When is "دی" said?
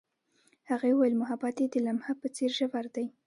2.95-3.05